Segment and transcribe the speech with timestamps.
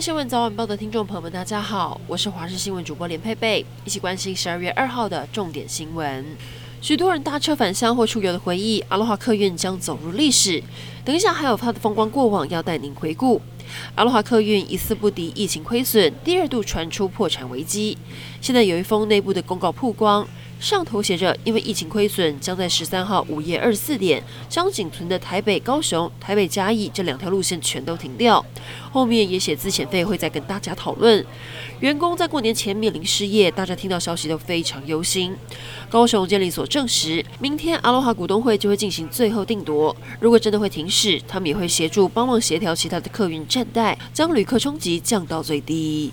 [0.00, 6.24] 新闻早晚报的听众朋友们，大家好，我是华视新闻主播连佩佩，一起关心十二月二号的重点新闻。
[6.80, 10.62] 许多人搭车返乡或出游的回忆，阿罗哈客运将走入历史。
[11.04, 13.42] 等一下还有它的风光过往要带您回顾。
[13.94, 17.98] 阿罗哈客运一次不敌疫情亏损，第二度传出破产危机。
[18.40, 20.26] 现在有一封内部的公告曝光。
[20.60, 28.44] 上头写着，因为疫情亏损，将在十三号午夜二十四点，将仅存的台北、高雄、台北嘉义这两条路线全都停掉。
[28.92, 31.24] 后面也写资遣费会再跟大家讨论。
[31.80, 35.34] 员工在过年前面临失业，大家听到消息都非常忧心。
[35.88, 39.96] 高雄监理所证实，明天阿罗哈股东会就会进行最后定夺。
[40.20, 46.12] 如果真的会停驶，他们也会协助帮忙协调其他的客运站代，将旅客冲击降到最低。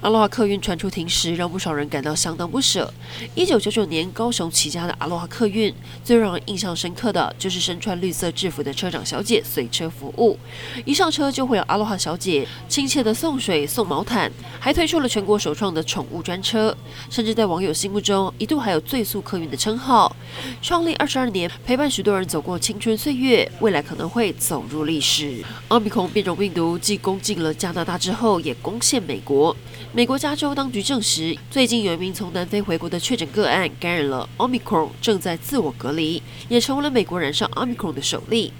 [0.00, 2.90] 阿罗哈客运传出停驶，让不少人感到相当不舍。
[3.34, 10.38] 一九九九年高雄起家的阿罗哈客运，最让人印象深刻的就是身穿绿色制服的车长小姐随车服务。
[10.86, 16.74] 一上车就会有阿罗哈小姐亲切的送水、送毛毯，还推出了全国首创的宠物专车，
[17.10, 20.16] 甚至在网友心目中一度还有最速客运的称号。
[20.62, 25.44] 创立二十二年，陪伴许多人走过青春岁月，未来可能会走入历史。
[25.68, 29.54] 奥密克戎变种病毒既攻进了加拿大之后，也攻陷美国。
[29.92, 38.52] 美国加州当局证实，最近有一名从南非回国的确诊个案感染了 Omicron，正在自我隔离，也成为了美国染上 Omicron 的首例。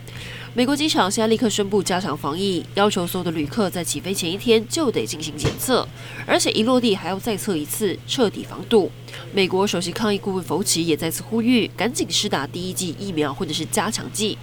[0.55, 5.87] 美国机场现在立刻宣布加强防疫，要求所有的旅客在起飞前一天就得进行检测，
[6.27, 8.91] 而且一落地还要再测一次，彻底防堵。
[9.33, 14.37] 美国首席抗疫顾问福奇也再次呼吁，赶紧施打第一剂疫苗或者是加强剂。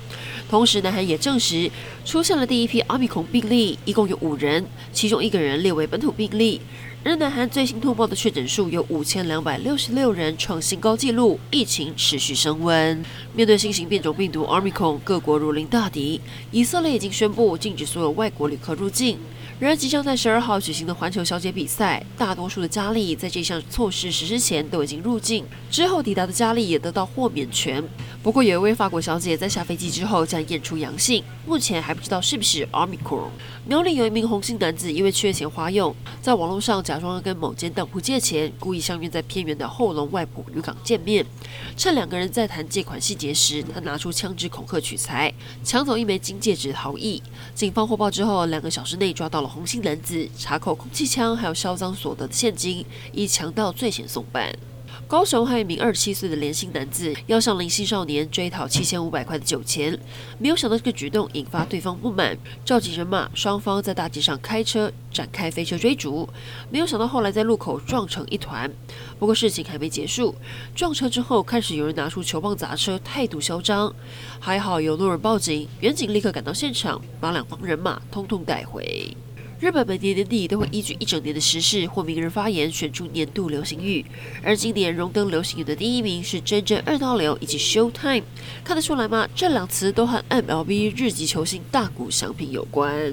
[0.49, 1.69] 同时，南韩也证实
[2.05, 6.61] 出现了第一批 Omicron 病例，一共有五人，其中一个人列为本土病例。
[7.03, 13.01] 而南韩最新通报的确诊数有五千两百六十六人，创新高纪录，疫情持续升温。
[13.33, 16.19] 面对新型变种病毒 Omicron，各国如临大敌。
[16.51, 19.17] 以色列已经宣布禁止所有外国旅客入境。
[19.59, 27.83] 然而，即将在十二号举行的环球小姐比赛，大多数的佳丽在这项措施实施前都已经入境，之后抵达的佳丽也得到豁免权。
[28.23, 33.29] 不过，有一位法国小姐在下飞机之后，将验出阳性，目前还不知道是不是 Omicron。
[33.65, 41.25] 苗栗有一名红姓男子，因为缺钱花用，在网络上假装要跟某间当铺借钱，故意相约在偏远的后龙外埔渔港见面。
[41.77, 47.21] 趁两个人在谈借款细节时，他拿出枪支恐吓取财，抢走一枚金戒指逃逸。
[47.53, 54.46] 警方获报之后，两个小时内抓到了红姓男子，查扣空气枪，还有销赃所得的现金，以强盗罪嫌送办。
[55.05, 59.97] 高雄还有一名二十七岁的连姓男子要向林姓少年追讨七千五百块的酒钱，
[60.39, 66.27] 没有想到这个举动引发对方不满，召集人马，双方在大街上开车展开飞车追逐，
[66.69, 68.71] 没有想到后来在路口撞成一团。
[69.19, 70.35] 不过事情还没结束，
[70.75, 73.93] 撞车之后开始有人拿出球棒砸车，态度嚣张，
[74.39, 79.15] 还好有路人报警，远警立刻赶到现场，把两方人马通通带回。
[79.59, 84.05] 日本每年年底都会依据一整年的时事或名人发言选出年度流行语，
[84.43, 88.21] 而今年荣登流行语的第一名是真正二刀流以及 Showtime，
[88.63, 89.27] 看得出来吗？
[89.35, 93.11] 这两词都和 MLB 日籍球星大谷翔平有关。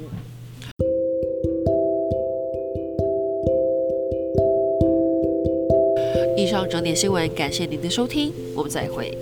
[6.37, 9.16] 以上整点新闻，感谢您的收听，我们再会。